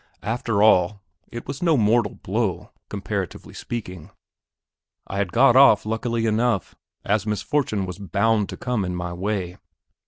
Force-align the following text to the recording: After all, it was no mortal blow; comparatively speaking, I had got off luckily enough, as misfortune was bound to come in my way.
After 0.23 0.63
all, 0.63 1.03
it 1.31 1.47
was 1.47 1.61
no 1.61 1.77
mortal 1.77 2.15
blow; 2.15 2.71
comparatively 2.89 3.53
speaking, 3.53 4.09
I 5.05 5.17
had 5.19 5.31
got 5.31 5.55
off 5.55 5.85
luckily 5.85 6.25
enough, 6.25 6.73
as 7.05 7.27
misfortune 7.27 7.85
was 7.85 7.99
bound 7.99 8.49
to 8.49 8.57
come 8.57 8.83
in 8.83 8.95
my 8.95 9.13
way. 9.13 9.59